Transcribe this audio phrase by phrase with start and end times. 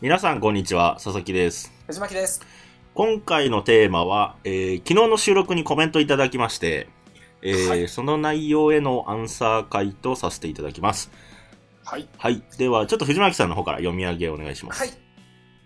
[0.00, 1.72] 皆さんこんにちは、佐々木です。
[1.86, 2.40] 藤巻です。
[2.94, 6.88] 今回のテーマは、えー昨日の収録にコメントいただきまして、
[7.42, 11.10] えーはいその内容へのアンサー回とさせていただきます。
[11.84, 12.08] はい。
[12.16, 12.42] はい。
[12.56, 14.80] では、ちょっと藤巻さんの方から読み上げお願いします。
[14.80, 14.90] はい。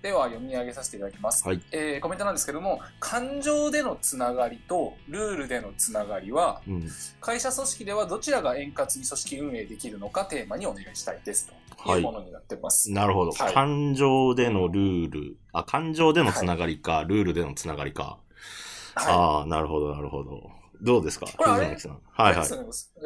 [0.04, 1.48] では読み上げさせていただきます。
[1.48, 6.90] はいえーコメントなんですけども、感情でのつながりとルールでのつながりは、うん。
[7.22, 12.92] 会社組織ではどちらが円滑に組織運営できるのかテーマにお願いしたいですとはいいうものになってます。
[12.92, 13.32] なるほど。
[13.32, 18.18] はい感情でのルール、あ、感情でのつながりか、ルールでのつながりか。
[18.96, 20.50] はああ、なるほど、なるほど。
[20.80, 21.26] どうですか？
[21.36, 21.66] これあれ？
[21.66, 22.48] はいはい。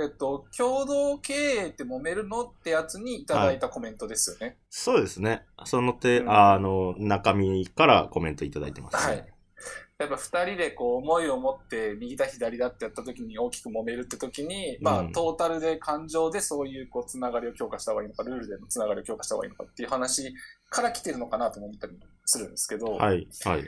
[0.02, 4.56] えっと、共同経営って揉めるのってやつにいただいたコメントですよね。
[4.70, 5.42] そうですね。
[5.64, 9.26] その手、うんあの、中身からコメントいただいてます、はい。
[9.98, 20.32] やっぱ二人でこう思いを持って右だ左だってやった時に大きく揉めるって時に、まあうんトータルで感情でそういうこうつながりを強化した方がいいのか、ルールでのつながりを強化した方がいいのかっていう話
[20.70, 23.64] から来てるのかなと思ったりもするんですけど、はい、はい。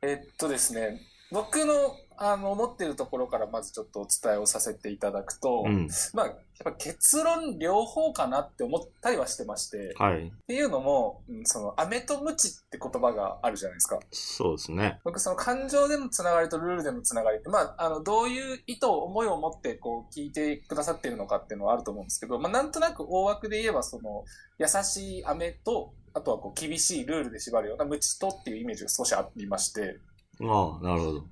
[0.00, 1.74] えっとですね、僕の
[2.16, 5.88] あの思ってるところからまずちょっとお伝えをさせていただくと、うん。
[6.14, 10.28] まあやっぱ結論両方かなって思ったりはしてまして、はい。
[10.28, 13.98] っていうのも、うんその、飴とムチって言葉があるじゃないですか。
[14.12, 15.00] そうですね。
[15.02, 24.24] 僕その感情でのつながりとルールでのつながりって、まあ、あの、どういう意図、思いを持ってこう聞いてくださっているのかっていうのはあると思うんですけど、まあ、なんとなく大枠で言えばその、
[24.58, 29.98] 優しい飴と、あとはこう厳しいルールで縛るようなムチとっていうイメージが少しありまして、
[30.42, 31.24] ああ、なるほど。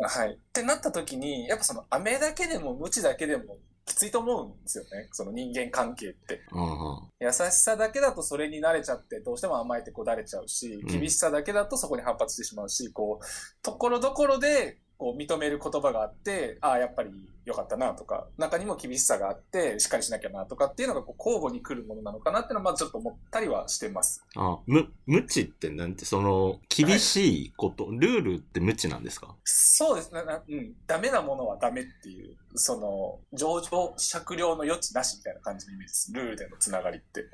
[0.00, 0.32] はい。
[0.32, 5.08] ってなった時に、やっぱその飴だけでもムチだけでもきついと思うんですよね。
[5.12, 6.40] その人間関係って。
[6.52, 6.98] うんうん。
[7.20, 13.26] 優しさだけだとそれに慣れちゃってどうしても甘えてこだれちゃうし、うん厳しさだけだとそこに反発してしまうし、こう、
[13.62, 17.10] ところどころでこう認める言葉があって、ああ、やっぱり
[17.44, 24.24] 良かったなとか、中にも厳しさがあって、しっかりしなきゃなとかっていうのがこう交互に来るものなのかなっていうのはまずちょっと思ったりはしてます。
[24.36, 29.34] あむ、無知ってなんて、その、厳しいこと、ルールって無知なんですか？
[29.42, 30.22] そうですね。
[30.22, 30.72] なうん。
[30.86, 36.12] ダメなものはダメっていう、その、上場酌量の余地なしみたいな感じのイメージです。
[36.12, 37.24] ルールでのつながりって。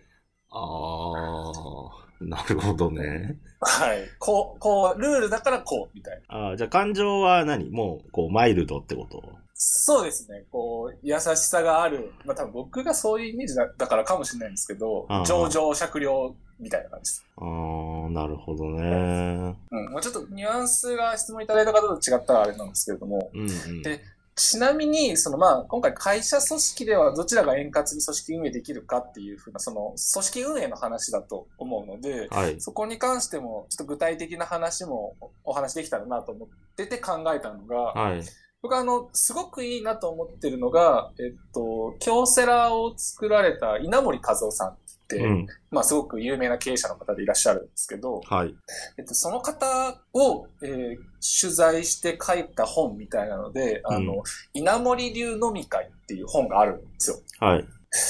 [0.51, 3.37] ああ、なるほどね。
[3.61, 3.99] はい。
[4.19, 6.37] こう、こう、ルールだからこう、みたいな。
[6.37, 7.71] ああ、じゃあ感情は何？
[7.71, 9.23] もう、こう、マイルドってこと？
[9.61, 10.45] そうですね。
[10.53, 12.13] こう、優しさがある。
[12.25, 17.27] まあ多分僕がそういうイメージだだからかもしれないんですけど上場酌量みたいな感じです。
[17.37, 19.57] ああ、なるほどね。
[19.73, 19.91] うん。
[19.91, 23.83] もうちょっとニュアンスが質問いただいた方と違ったらあれなんですけれども、うんうん。
[23.83, 24.01] で
[24.39, 32.61] ちなみに、そのまあ、今回会社組織ではどちらが円滑に組織運営できるかっていうふうな、その組織運営の話だと思うので、はい。
[32.61, 38.23] そこに関してもちょっと具体的な話もお話できたらなと思ってて考えたのが、はい。
[38.63, 44.77] 僕はあの、すごくいいなと思ってるのが、えっと、京セラを作られた稲森和夫さん
[45.17, 45.47] うん。
[45.71, 48.55] まあすごく有名な経営者の方でいらっしゃるんですけど、はい。
[48.99, 50.99] えっと、その方を、えー
[51.41, 54.23] 取材して書いた本みたいなので、あの、うん
[54.55, 57.17] 稲森流飲み会っていう本があるんですよ。
[57.41, 57.65] はい。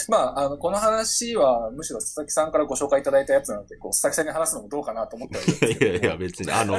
[0.08, 5.86] まあ、あの、この話は、むしろ佐々木さんからご紹介いただいたやつなので、こう、佐々木さんに話すのもどうかなと思ってはいるんですけど。
[5.86, 6.78] いやいや、別に、あの、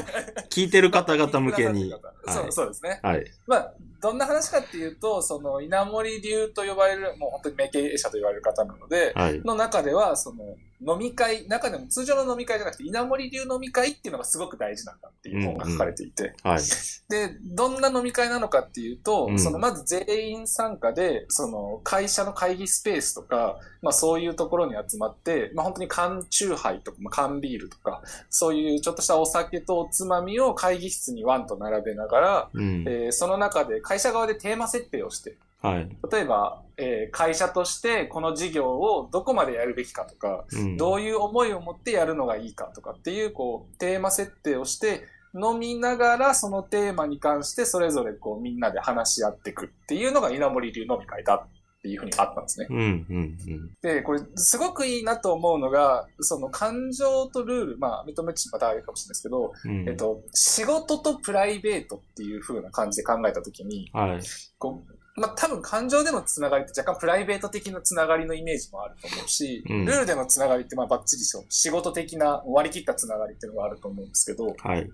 [0.50, 1.90] 聞いてる方々向けに。
[1.90, 3.00] そうはいそうですね。
[3.02, 3.26] はい。
[3.48, 9.42] まあ、どんな話かっていうと、その、稲森流と呼ばれる、もう本当に名経営者と言われる方なので、はい。
[9.42, 16.62] の中では、その、飲み会、中でも通常の飲み会じゃなくて、稲森流飲み会っていうのがすごく大事なんだっていう本が書かれていて、はい。
[17.10, 32.86] で、どんな飲み会なのかっていうと、うんその、まず全員参加で、その、会社の会議スペースとか、まあそういうところに集まって、まあ本当に缶チューハイとか、まあ、缶ビールとか、そういうちょっとしたお酒とおつまみを会議室にワンと並べながら、うん。
[32.88, 35.90] えーその中で会社側でテーマ設定をして、はい。
[36.12, 40.78] 例えば、えー会社としてこの事業をどこまでやるべきかとか、うん。
[40.78, 51.48] どういう思いを持ってやるのがいいかとかっていう、こう、テーマ設定をして、飲みながらそのテーマに関してそれぞれこうみんなで話し合っていくっていうのが稲森流飲み会だっ
[51.82, 52.68] ていうふうにあったんですね。
[52.70, 53.20] うん、うん、う
[53.52, 53.70] ん。
[53.82, 64.20] で、これすごくいいなと思うのが、その感情とルール、まあ認めちまたあれかもしれないですけど、うんえっと、仕事とプライベートっていう風な感じで考えたときに、はい。
[64.58, 74.90] こう、まあ、多分感情でのつながりって若干プライベート的なつながりのイメージもあると思うし、うんルールでのつながりってまあバッチリそう仕事的な割り切ったつながりっていうのがあると思うんですけど、はい。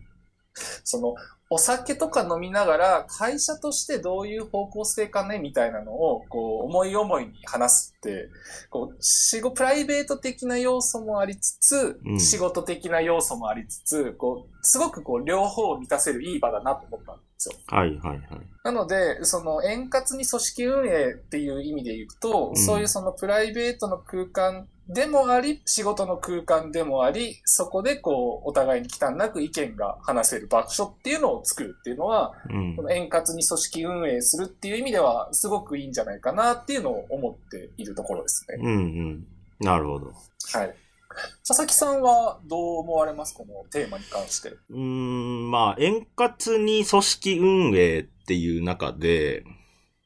[0.83, 1.15] その、
[1.49, 8.29] お酒とか飲みながら会社としてどういう方向性かねみたいなのをこう思い思いに話すって、
[8.71, 17.55] こう、仕事、プライベート的な要素もありつつ、うん仕事的な要素もありつつ、こう、すごくこう両方を満たせるいい場だなと思ったんですよ。
[17.67, 18.21] はい、はい、はい。
[18.63, 32.83] なので、その円滑に組織運営っていう意味で言うと、うんそういうそのプライベートの空間でもあり、仕事の空間でもあり、そこでこう、お互いに忌憚なく意見が話せる場所っていうのを作るっていうのは、うんこ。
[32.83, 38.57] の円滑に組織運営するっていう意味では、すごくいいんじゃないかなっていうのを思っているところですね。
[38.61, 39.27] うんうん。
[39.59, 40.13] なるほど。
[40.53, 40.75] はい。
[41.47, 43.33] 佐々木さんはどう思われます？
[43.33, 44.49] このテーマに関して。
[44.49, 49.55] うーん、まあ、円滑に組織運営っていう中で、うん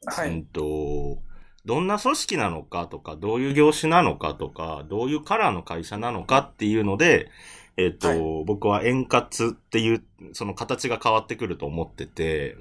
[0.06, 0.44] はい。
[0.52, 1.18] と、
[1.66, 7.30] どんな組織なのかとか、どういう業種なのかとか、どういうカラーの会社なのかっていうので、
[7.76, 10.02] えっ、と、はい僕は円滑っていう、
[10.32, 12.56] その形が変わってくると思ってて、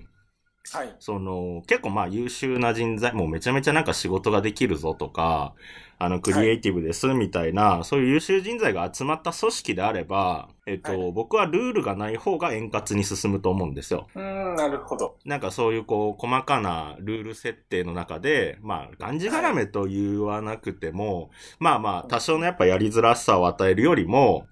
[0.72, 0.96] はい。
[1.00, 5.56] その、結構まあ優秀な人材、もうめちゃめちゃなんか仕事ができるぞとか、
[5.98, 14.08] あの、クリエイティブですみたいな、そういう優秀人材が集まった組織であれば、えっと、はい僕はルールがない方が円滑に進むと思うんですよ。
[14.14, 15.18] うーん、なるほど。
[15.26, 24.46] なんかそういうこう、細かなルール設定の中で、まあ、がんじがらめと言わなくても、まあまあ、多少のやっぱやりづらさを与えるよりも、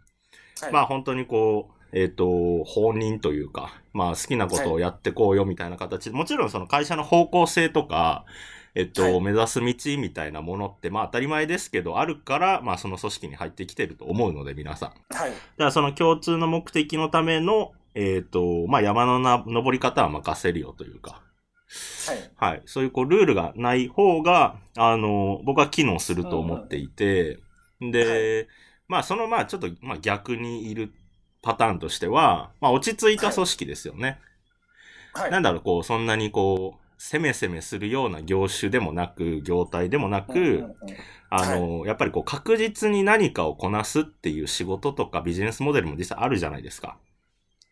[0.59, 0.73] はい。
[0.73, 8.25] まあ本当にこう、えっ、と、本人というか、まあ好きなことをやってこうよみたいな形で、もちろんその会社の方向性とか、
[8.77, 14.89] えっと、はい目指す道みたいなものって、まあ当たり前ですけど、あるから、まあその組織に入ってきてると思うので、皆さん。
[15.09, 15.33] だかはい。
[15.57, 21.23] らその共通の目的のための、えっ、と、まあ山のな登り方は任せるよというか、
[22.07, 22.51] はい。
[22.51, 22.61] はい。
[22.65, 27.39] そういうこう、ルールがない方が、あの、僕は機能すると思っていて、
[27.81, 28.47] で、
[28.87, 30.93] まあ、その、まあ、ちょっと、まあ、逆にいる
[31.41, 34.19] パターンとしては、まあ、落ち着いた組織ですよね。
[35.13, 35.31] はい。
[35.31, 40.71] なんだろう、こう、そんなにこう、攻め攻めするような業種でもなく、業態でもなく、うんうんうん
[41.29, 46.97] あの、やっぱりこう、確実に何かをこなすっていう仕事とかビジネスモデルも実際あるじゃないですか。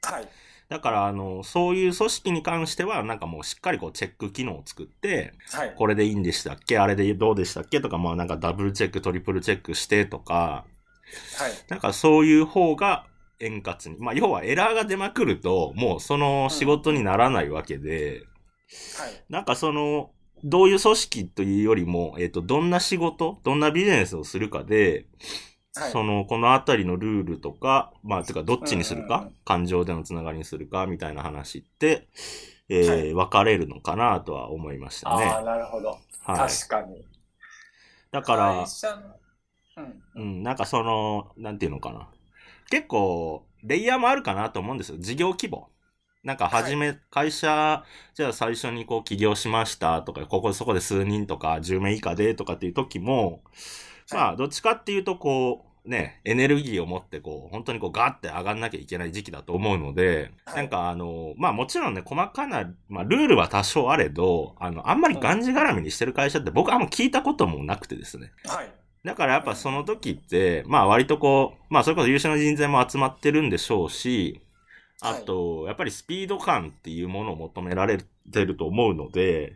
[0.04, 0.28] はい。
[0.68, 5.74] だから、あの、そういう組織に関しては、なんかもうしっかりこう、チェック機能を作って、はい。
[5.78, 6.80] これでいいんでしたっけ？
[6.80, 7.80] あれでどうでしたっけ？
[7.80, 10.66] とか、まあなんかダブルチェック、トリプルチェックしてとか、
[11.38, 11.54] はい。
[11.70, 13.06] なんかそういう方が
[13.40, 13.98] 円滑に。
[14.00, 18.24] まあ要はエラーが出まくると、もうその仕事にならないわけで、はい。
[19.30, 20.12] なんかその、
[20.44, 25.08] どういう組織というよりも、えっ、と、どんな仕事、どんなビジネスをするかで、
[25.76, 25.92] はい。
[25.92, 32.08] その、このあたりのルールとか、まあ、てか、どっちにするか感情でのつながりにするか、みたいな話って、
[32.68, 35.26] えーはい分かれるのかなとは思いましたね。
[35.26, 35.90] ああ、なるほど。
[35.90, 36.38] はい。
[36.50, 37.06] 確かに。
[38.12, 38.66] だから
[39.78, 40.04] うん。
[40.16, 42.10] うん、なんかその、なんていうのかな。
[42.70, 44.98] 結構、レイヤーもあるかなと思うんですよ。
[45.00, 45.70] 事業規模。
[46.26, 47.84] なんか、はじめ、会社、
[48.16, 53.44] じゃあ最初にこう起業しましたとか、ここ、そこで数人とか、10名以下でとかっていう時も、
[54.12, 60.56] まあ、どっちかっていうと、こう、ね、エネルギーを持って、こう、本当にこう、ガーって上がんなきゃいけない時期だと思うので、はい。
[60.56, 68.32] なんかあの、まあもちろんね、細かな、まあルールは多少あれど、あの、あんまりがんじがらみにしてる会社って僕はもう聞いたこともなくてですね。
[68.46, 68.72] はい。
[69.04, 74.42] だからやっぱその時って、まあ割とこう、まあそれこそ優秀な人材も集まってるんでしょうし、
[75.02, 78.00] あと、やっぱりスピード感っていうものを求められ
[78.32, 79.54] てると思うので、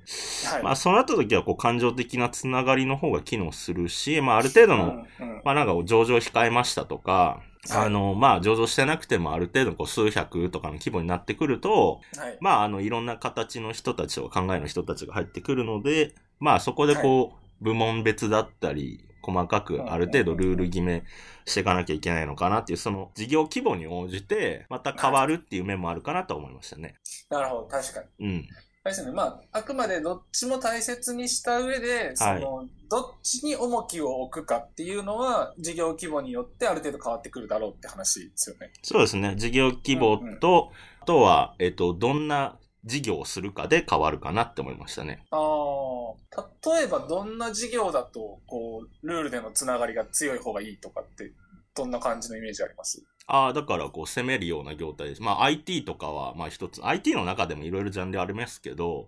[0.51, 0.63] はい。
[0.63, 4.87] まあそうなった時はこう感情的なつながりの方が機能するし、まあある程度の、う
[5.23, 12.37] んうんまあなんか上場控えましたとか、はいあの、まあ上場してなくてもある程度こう数百とかの規模になってくると、はい。
[12.41, 21.03] まああのいろんな形の人たちを考えの人たちが入ってくるので、まあそこでこう、部門別だったり、細かくある程度ルール決め
[21.45, 26.95] していかなきゃいけないのかなっていう、その事業規模に応じて、また変わるっていう面もあるかなと思いましたね。
[27.29, 28.27] なるほど、確かに。
[28.27, 28.49] うん。
[28.89, 29.11] ですね。
[29.11, 38.71] まあ、あくまでどっちも大切にした上で、その、どっちに重きを置くかっていうのは、事業規模によってある程度変わってくるだろうって話ですよね。
[38.83, 39.35] そうですね。
[39.37, 40.71] 事業規模と、
[41.01, 45.25] あとは、えっと、どんな事業をするかで変わるかなって思いましたね。
[45.31, 51.31] ああ、例えばどんな事業だと、こう、ルールでのつながりが強い方がいいとかって、
[51.75, 53.03] どんな感じのイメージあります？
[53.27, 55.21] ああ、だからこう攻めるような業態です。
[55.21, 59.07] まあ IT とかはまあ一つ、IT の中でもいろいろジャンルありますけど、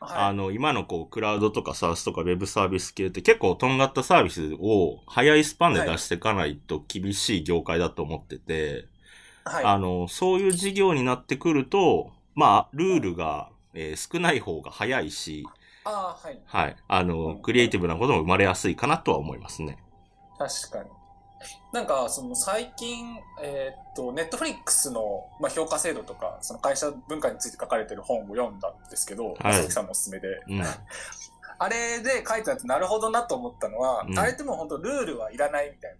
[0.00, 8.86] あはの、今のこう、クラウドとかサースとかウェブサービス系って結構とんがったサービスを早いスパンで出していかないと厳しい業界だと思ってて、
[9.44, 9.44] い。
[9.44, 9.64] はい。
[9.64, 15.44] あの、そういう事業になってくると、まあ、ルールが、えー少ない方が早いし、
[15.84, 15.90] あ
[16.22, 16.40] あ、はい。
[16.44, 16.76] はい。
[16.88, 19.78] あうの、んクリエイティブなことも生まれやすいかなとは思いますね。
[20.38, 20.90] 確かに。
[21.72, 30.28] なんか、その最近、えーっと、ネットフリックスの、まあ、評価制度とか、その会社文化について書かれてる本を読んだんですけど、はい鈴木さんのおすすめで。
[30.48, 30.62] うん。
[31.58, 35.96] あれで書いてあってなるほどなと思ったのは、うんあれってもう本当ルールはいらないみたいな。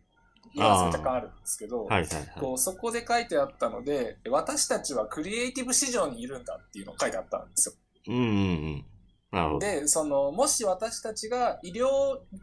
[0.57, 2.41] ニュアンスが若干あるんですけど、はいはいはい。
[2.41, 7.75] こうそこで書いてあったので、私たちはクリエイティブ市場にいるんだっていうのが書いてあったんですよ。
[8.09, 8.27] うんうんう
[8.77, 8.85] ん。
[9.59, 11.87] で、その、もし私たちが医療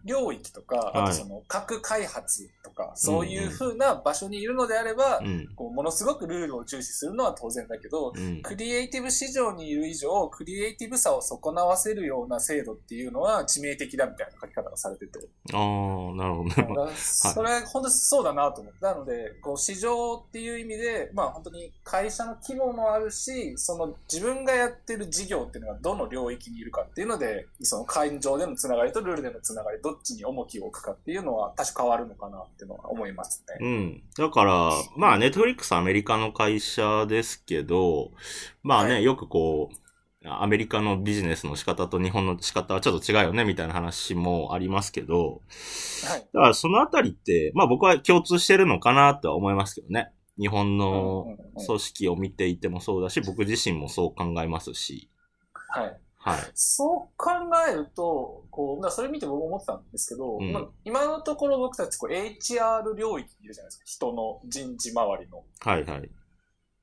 [0.05, 5.49] 領域とか、はいあとその、核開発とか、そういう風な場所にいるのであれば、うん。
[5.55, 8.41] こうものすごくルールを重視するのは当然だけど、うん。
[8.41, 15.19] クリエイティブ市場にいる以上、クリエイティブさを損なわせるような制度っていうのは致命的だみたいな書き方がされてて。
[15.53, 15.59] ああ、
[16.15, 16.89] なるほど、なるほど。
[16.93, 18.85] それ、本当にそうだなと思って。
[18.85, 33.65] なので、こう、市場っていう意味で、まあ本当に会社の規模もあるし、その自分がやってる事業っていうのがどの領域にいるかっていうので、その会場でのつながりとルールでのつながり、どっちに重きを置くかっていうのは多少変わるのかなっていうのは思いますね。
[33.65, 34.03] うん。
[34.17, 38.11] だから、まあ、ネットフリックスアメリカの会社ですけど、
[38.61, 39.77] まあね、はいよくこう、
[40.25, 45.41] アメリカのビジネスの仕方と日本の仕方はちょっと違うよね、みたいな話もありますけど、
[46.07, 46.27] はい。
[46.33, 50.11] だからそのあたりって、まあ僕は共通してるのかなとは思いますけどね。
[50.39, 55.09] 日本うんの組織を見ていてもそうだし、僕自身もそう考えますし、
[55.53, 55.99] はい。
[56.23, 56.39] はい。
[56.53, 57.31] そう考
[57.69, 63.83] えると、こう、それ見て僕思ってたんですけど、うんまあ今のところ僕たちこう HR 領域にいるじゃないですか。
[63.85, 65.43] 人の人事周りの。
[65.59, 66.09] はいはい。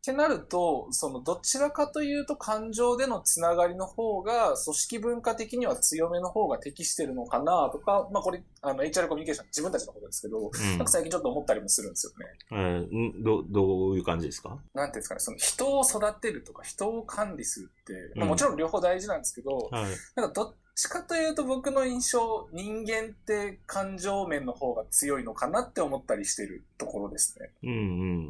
[0.00, 12.26] ってなると、そのどちらかというと感情でのつながりの方が、組織文化的には強めの方が適してるのかなとか、まあこれ、あの HR コミュニケーション自分たちのことですけど、うんなんか最近ちょっと思ったりもするんですよね。
[12.50, 13.22] えーん？
[13.22, 14.58] ど、どういう感じですか？
[14.72, 19.84] なんていうんですかね、その人を育てるとか人を管理するって、まあ、うんもちろん両方大事なんですけど、はい。
[20.16, 27.50] なんかどっちかというと僕の印象、人間って感情面の方が強いのかなって思ったりしてるところですね。
[27.64, 27.72] うんう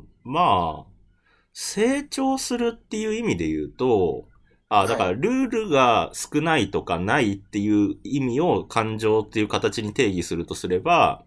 [0.00, 0.08] ん。
[0.24, 0.99] まあ、
[1.52, 4.24] 成長するっていう意味で言うと、
[4.68, 11.24] あ、だからルールが少ないとかないっていう意味を感情っていう形に定義するとすれば、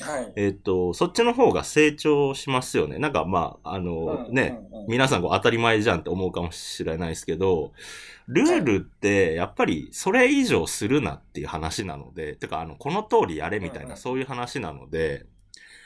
[0.00, 0.32] はい。
[0.36, 2.98] えっ、と、そっちの方が成長しますよね。
[2.98, 4.58] なんかまあ、あの、うんね、
[4.88, 7.72] 皆さんこう当たり前じゃんって思うかもしれないですけど、
[8.26, 15.26] ルールってやっぱりそれ以上するなっていう話なので、てかあの、この通りやれみたいなんそういう話なので、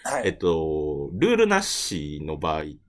[0.05, 0.23] はい。
[0.27, 2.84] えっと、ルールなしの場合って、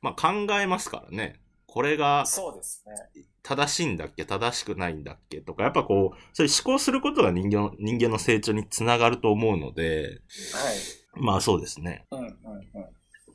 [0.00, 1.40] まあ考えますからね。
[1.66, 3.24] これがそうですね。
[3.42, 4.24] 正しいんだっけ？
[4.24, 5.40] 正しくないんだっけ？
[5.40, 10.20] とか、やっぱこう、そういう思考することが人間の、人間の成長につながると思うので、
[10.52, 10.72] は
[11.20, 11.22] い。
[11.24, 12.04] まあそうですね。
[12.10, 12.32] うんうんうん。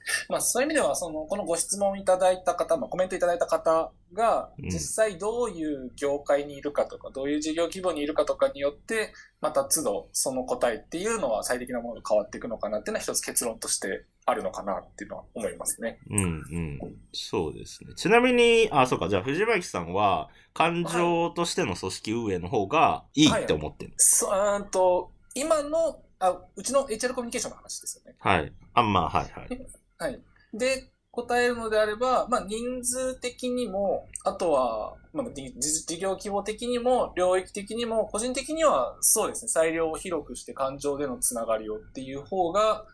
[0.29, 15.99] まあそういう意味では、その、このご質問いただいた方、まあコメントいただいた方が、うん実際どういう業界にいるかとか、どういう事業規模にいるかとかによって、また都度その答えっていうのは最適なものが変わっていくのかなっていうのは一つ結論としてあるのかなっていうのは思いますね。
[16.09, 16.79] うんうん。
[17.13, 17.93] そうですね。
[17.95, 24.19] ちなみに、あ、そうか、じゃあ藤巻さんは、感情としての組織運営の方がいいって思ってるんです。
[24.19, 28.17] そう、うーんと、今の、あ、うちの HR コミュニケーションの話ですよね。
[28.19, 28.51] はい。
[28.73, 29.67] あ、まあ、はいはい。
[29.97, 30.21] はい。
[30.53, 42.85] で、答えるのであれば、まあ、人数的にも、あとは、まあ、じ事業規模的にも、領域的にも、個人的には、そうですね、裁量を広くして感情でのつながりをっていう方が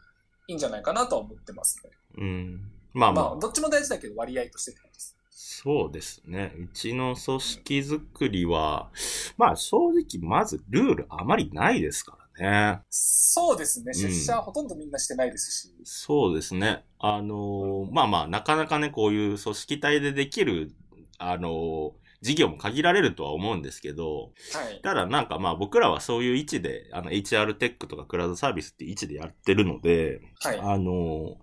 [0.47, 1.91] いいんじゃないかなとは思ってますね。
[2.17, 2.71] うん。
[2.93, 5.17] まあまあ、まあ、どっちも大事だけど割合としてって感じです。
[5.31, 6.53] そうですね。
[6.57, 8.89] うちの組織づくりは、
[9.37, 12.79] まあ正直、まずルールあまりないですからね。
[12.89, 15.73] そうですね、ん出社はほとんどみんなしてないですし。
[15.83, 16.83] そうですね。
[16.99, 20.73] あのーまあまあ、なかなかね、こういう組織体でできる、
[21.17, 21.91] あのー
[22.23, 24.79] 事業も限られるとは思うんですけど、はい。
[24.81, 30.57] ただなんかまあ僕らはそういう位置で、あの HR テックとかクラウドサービスって位置でやってるので、はい。
[30.57, 31.35] あのー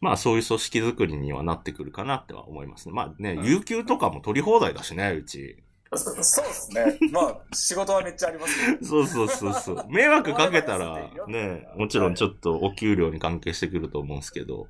[0.00, 2.94] まあそういう組織づくりにはなってくるかなっては思いますね。
[2.94, 5.62] まあね、うん有給とかも取り放題だしね、うち。
[5.96, 6.98] そそうですね。
[7.10, 8.86] まあ、仕事はめっちゃありますけど。
[8.86, 9.88] そうそうそうそう。
[9.88, 14.68] 迷惑かけたら ね、もちろんちょっとお給料に関係してくると思うんですけど、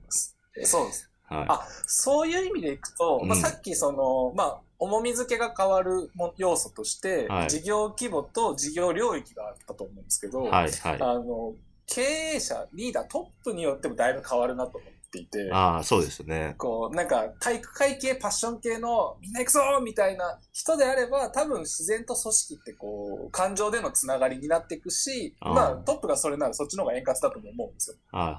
[0.64, 1.10] そうです。
[1.24, 1.44] はい。
[1.48, 11.02] あ、そういう意味でいくと、まあ、うんさっきその、まあ、重み付けが変わるも要素として、はい事業規模と事業領域があったと思うんですけど、はい、はい。
[11.02, 11.54] あの、
[11.86, 16.54] 経営者、リーダー、トップによってもだいぶ変わるなと思っていて、ああ、そうですね。
[16.58, 27.96] こう、なんか、体育会系、パッション系の、みんな行くぞみたいな人であれば、多分自然と組織ってこう、感情でのつながりになっていくし、あーまあ、トップがそれならそっちの方が円滑だとも思うんですよ。
[28.12, 28.36] はい、はい、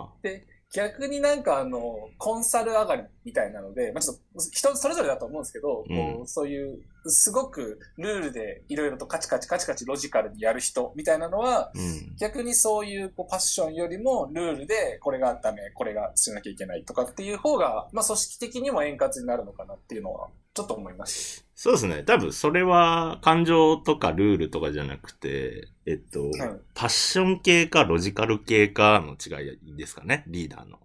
[0.00, 11.78] はで、逆になんかあの、コンサル上がりみたいなので、まあちょっと人それぞれだと思うんですけど、うんこうそういう、すごくルールでいろいろとカチカチカチカチロジカルにやる人みたいなのは、い。
[11.78, 12.16] うん。
[12.18, 22.02] 逆にそういうこうパッションよりもルールでこれがダメ、これがしなきゃいけないとかっていう方が、まあ組織的にも円滑になるのかなっていうのは、ちょっと思いましそうですね。
[22.02, 26.46] 多分それは感情とかルールとかじゃなくて、えっと、た。
[26.46, 26.60] うん。
[26.74, 30.78] パッション系かロジカル系かの違いですかね、リーダーの。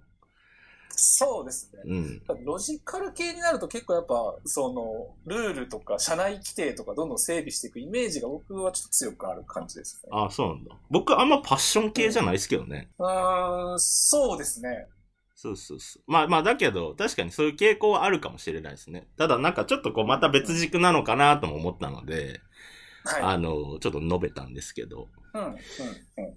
[0.92, 1.80] そうですね。
[1.86, 2.46] うん。
[2.46, 10.10] ロジカル系になると結構やっぱ、その、ルールとか、社内規定とかどんどん整備していくイメージが僕はちょっと強くある感じですね。
[10.12, 10.76] ああ、そうなんだ。
[10.90, 12.90] 僕あんまパッション系じゃないですけどね。
[13.00, 14.88] うーん、そうですね。
[15.42, 16.04] そうそうそう。
[16.06, 19.08] まあまあ、だけど、確かにそういう傾向はあるかもしれないですね。
[19.18, 22.42] ただなんかちょっとこう、また別軸なのかなとも思ったので、
[23.06, 23.22] はい。
[23.24, 25.08] あの、ちょっと述べたんですけど。
[25.34, 25.56] うん、うん、うん。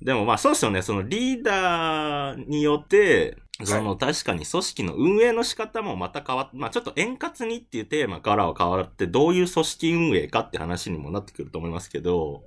[0.01, 0.83] でもまあそうですよね。
[0.83, 12.43] そのリーダーによって、その確かに組織の運営の仕方もまた変わって、まあちょっと円滑にっていうテーマからは変わって、どういう組織運営かって話にもなってくると思いますけど、はい。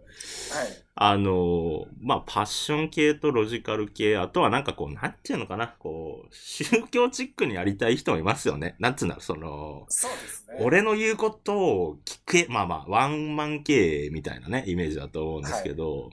[0.97, 8.75] あの、まあパッション系とロジカル系、あとはなんかこう、なんていうのかな、こう、宗教チックにやりたい人もいますよね。
[8.79, 10.57] なんつうんだろう、その、そうですね。
[10.61, 16.11] 俺の言うことを聞け、まあまあ、ワンマン経営みたいなね、イメージだと思うんですけど、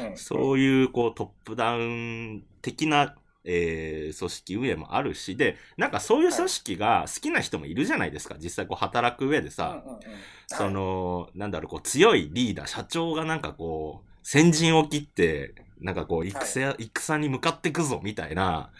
[0.00, 8.36] うん、そういう、こう、トップダウン的な、えー、組織運営もあるし、で、なんかそういう組織が好きな人もいるじゃないですか。
[8.38, 10.00] 実際こう働く上でさ、うんうんうん。
[10.46, 18.70] そ、の、なんだろう、こう、強いリーダー、社長がなんかこう、先陣を切って、なんかこう、戦、戦に向かっていくぞ、みたいな、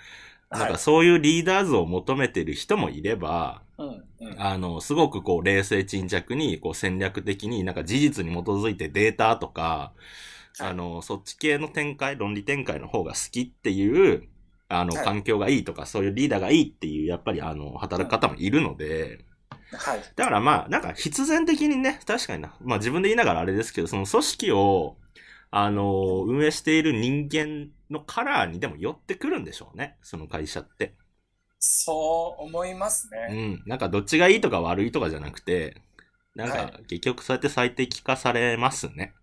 [0.50, 14.28] なんかそういうリーダー像を求めてる人もいれば、はい、うんうん、あの、すごくこう、冷静沈着に、こう、戦略的になんか事実に基づいてデータとか、はいあの、そっち系の展開、論理展開の方が好きっていう、
[14.68, 19.24] あの、はい環境がいいとか、そういうリーダーがいいっていう、やっぱりあの、働く方もいるので、
[19.72, 20.12] はい。
[20.16, 24.96] だからまあ、なんか必然的にね、確かにな、まあ自分で言いながらあれですけど、その組織を、
[25.50, 30.94] あの、運営している人間のカラーにでも寄ってくるんでしょうね、その会社って。
[31.58, 33.34] そう思いますうね。
[33.34, 33.62] ん。
[33.66, 35.82] なんかどっちがいいとか悪いとかじゃなくて、
[36.34, 39.14] なんはか結局そうやって最適化されますね。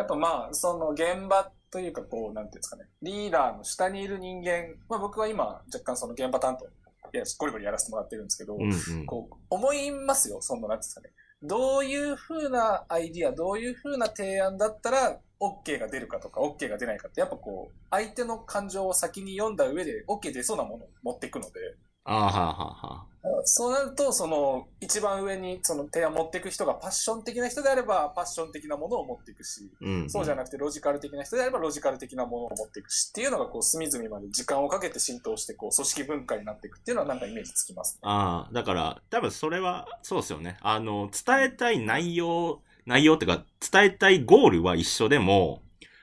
[0.00, 0.04] うん。
[0.04, 9.06] やっぱまあ、その現場というか、こう、なんていうんですかね、リーダーの下にいる人間、まあ僕は今、若干その現場担当、いや、ゴリゴリやらせてもらってるんですけど、うんうん。
[9.06, 11.10] こう、思いますよ、その、なんていうんですかね。
[11.42, 21.76] どういう風なアイディア、どういう風な提案だったら、OK が出るかとか、OK が出ないかって、やっぱこう、相手の感情を先に読んだ上で、OK 出そうなものを持っていくので、
[22.10, 23.10] ああ、はあ、はあ、はあ。
[23.44, 30.10] そうなると、その、一番上にその提案持っていく人がパッション的な人であれば、パッション的なものを持っていくし、うん。
[30.10, 38.00] そうじゃなくてロジカル的な人であればロジカル的なものを持っていくしっていうのがこう隅々まで時間をかけて浸透してこう組織文化になっていくっていうのはなんかイメージつきますね。
[38.02, 40.56] ああ、だから、多分それは、そうですよね。
[40.62, 45.62] あの、伝えたい内容、内容っていうか、伝えたいゴールは一緒でも、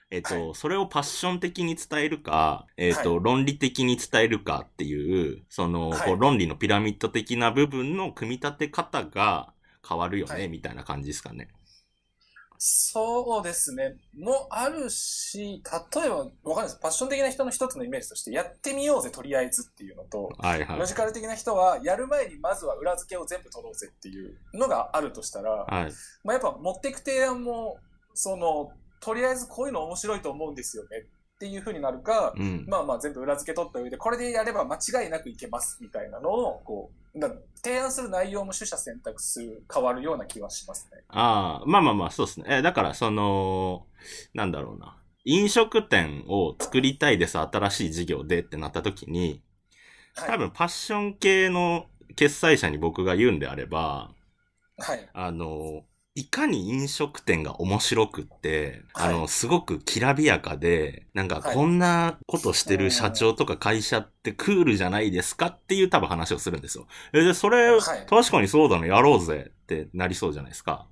[0.09, 9.51] えっと、はそれをパッション的に伝えるか、えっと、は論理的に伝えるかっていう、その、はいこう論理のピラミッド的な部分の組み立て方が
[9.87, 11.49] 変わるよね、はいみたいな感じですかね。
[12.59, 13.97] そうですね。
[14.17, 15.61] もあるし、
[15.95, 16.79] 例えばわかんないです。
[16.81, 20.85] パッション的な人の一つのイメージとしてやってみようぜとりあえずっていうのと、はいはいロ。
[20.85, 25.91] ジカル的な人はやる前にまずは裏付けを全部取ろうぜっていうのがあるとしたら、はい。
[26.23, 27.77] まあ、やっぱ持っていく提案も、
[28.15, 31.05] その、とりあえずこういうの面白いと思うんですよね
[31.37, 32.65] っていう風になるか、うん。
[32.67, 37.31] まあまあ全部裏付け取った上で、これでやれば間違いなくいけますみたいなのを、こう、だ
[37.63, 41.03] 提案する内容も取捨選択する、変わるような気はしますね。
[41.09, 42.45] ああ、まあまあまあ、そうですね。
[42.49, 43.85] え、だから、その、
[44.33, 44.97] なんだろうな。
[45.25, 49.43] 飲食店を作りたいです、新しい事業でってなった時に、
[50.15, 50.29] はい。
[50.29, 54.11] 多分パッション系の決済者に僕が言うんであれば、
[54.79, 55.09] はい。
[55.13, 55.83] あの、
[56.17, 66.87] いかに飲食店が面白くって、はいあの、すごくきらびやかで、なんかはいこんなことしてる社長とか会社ってクールじゃないですかっていう多分話をするんですよ。
[67.13, 70.87] えで、それ、はい確かにそうだね、やろうぜってなりそうじゃないですか。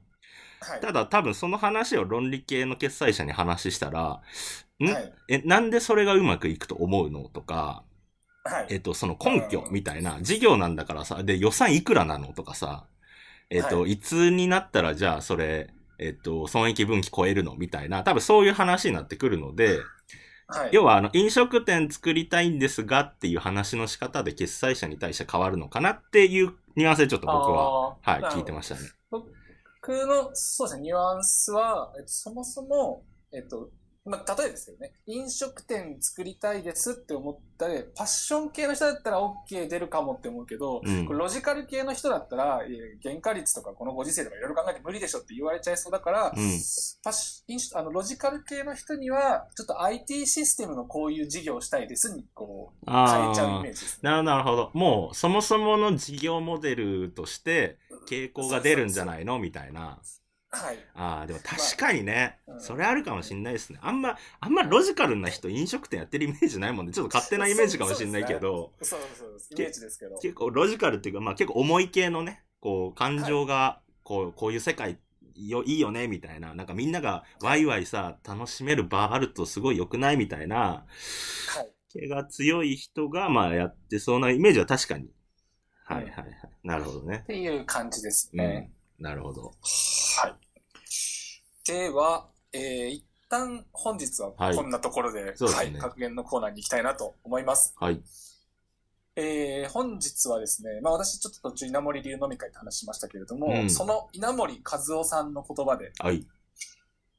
[0.61, 0.79] はい。
[0.79, 4.21] ただ多分その話を論理系の決済者に話したら、
[4.79, 5.13] ん、はい。
[5.27, 7.83] え、なんでそれがうまくいくと思うのとか、
[8.43, 8.67] はい。
[8.69, 12.85] えっと、その根拠みたいな、事業なんだからさ、で、予算いくらなのとかさ、
[13.49, 19.79] えっと、、はいつになったらじゃあそれ、えっと、損益分岐超えるのみたいな、多分そういう話になってくるので、
[20.47, 20.69] はい。
[20.71, 28.81] 要はあの、飲食店作りたいんですがっていう話の仕方で決済者に対して変わるのかなっていうニュアンスでちょっと僕は、はい、聞いてましたね。
[29.09, 29.25] 僕
[30.05, 33.03] の、そうですね、ニュアンスは、えっと、そもそも、
[33.33, 33.69] えっと、
[34.05, 42.61] まあ、例えですけどね、飲食店作りたいですって思ったり、パッション系の人だったら OK 出るかもって思うけど、うんロジカル系の人だったら、
[43.01, 46.59] 原価率とかこのご時世とかいろいろ考えて無理でしょって言われちゃいそうだから、うん
[47.03, 54.23] パッあのロジカル系の人には、ちょっと IT システムのこういう事業をしたいですに、こう、変あえちゃうイあメージですね。
[54.23, 54.71] なるほど。
[54.73, 57.77] もう、そもそもの事業モデルとして、
[58.09, 59.39] 傾向が出るんじゃないの？
[59.39, 59.99] みたいな。
[60.55, 60.77] はい。
[60.95, 63.79] ああ、でも確かにね、まあうんそれあるかもしんないですね。
[63.81, 66.93] あんま、あんまロジカルな人、飲食店やってるイメージないもんね。
[66.93, 69.53] ちょっと勝手なイメージかもしんないけど、そうそうです。
[69.53, 70.15] イメージですけど。
[70.19, 74.97] 結構ロジカルっていうか、まあ結構重い系のね、こう、感情が、こう、こういう世界、
[75.35, 76.55] よ、いいよね、みたいな。
[76.55, 80.85] なんかみんながワイワイさ、楽しめる場あるとすごい良くないみたいな、
[81.45, 81.71] はい。
[81.89, 85.09] 系が強い人が、まあやってそうなイメージは確かに。
[85.85, 86.35] はいはいはい。
[86.63, 87.27] なるほどねっ。
[87.27, 88.71] ていう感じですうんね。。
[88.99, 89.51] なるほど。
[90.17, 90.44] はい。
[91.67, 97.75] では、えー、一旦本日ははいこんなところで、そうですねはい、格言のコーナーに行きたいなと思います。
[97.79, 98.01] はい。
[99.17, 106.25] えー、本日はですね、まあ私ちょっと途中稲森流飲み会って話しましたけれども、うんその稲森和夫さんの言葉で、はい。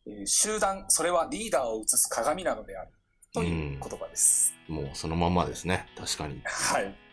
[0.07, 2.91] えー集団、それはリーダーを映す鏡なのである。
[3.33, 4.55] という言葉です。
[4.69, 5.87] もうそのまんまですね。
[5.99, 6.41] 確かに。
[6.45, 7.06] はい。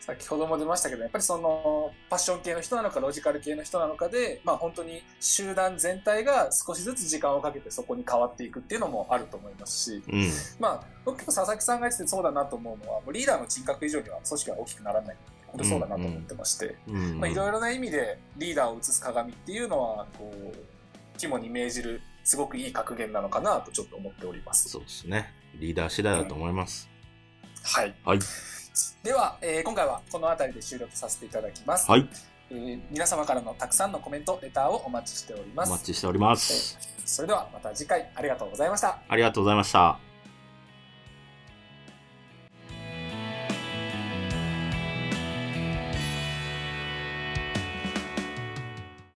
[0.00, 10.30] 先ほども出ましたけど、やっぱりその、パッション系の人なのか、ロジカル系の人なのかで、まあ本当に集団全体が少しずつ時間をかけてそこに変わっていくっていうのもあると思いますし、うん。
[10.60, 15.16] まあ、僕結構佐々木さんが言っててそうだなと思うのは、もうリーダーの人格以上には組織は大きくならない。
[15.46, 17.20] 本当にそうだなと思ってまして、うん。
[17.20, 20.56] まあいろいろな意味でリーダーを映す鏡っていうのは、こう、
[21.16, 24.68] 肝に銘じる、すごくいい格言なのかなとちょっと思っております。
[24.68, 25.32] そうですね。
[25.54, 26.88] リーダー次第だと思います。
[27.62, 27.94] はい。
[28.04, 28.18] はい。
[29.02, 31.90] では、えー今回はこの辺りで終了とさせていただきます。
[31.90, 32.08] はい。
[32.50, 35.70] えー皆様からのたくさんのコメント、レターをお待ちしております。
[35.70, 36.78] お待ちしております。
[37.04, 38.98] それではまた次回ありがとうございました。
[39.08, 40.13] ありがとうございました。